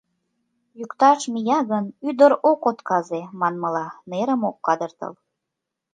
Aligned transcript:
Йӱкташ 0.77 1.21
мия 1.33 1.59
гын, 1.71 1.85
ӱдыр 2.09 2.31
ок 2.51 2.61
отказе, 2.71 3.21
манмыла, 3.39 3.87
нерым 4.09 4.41
ок 4.49 4.57
кадыртыл. 4.65 5.13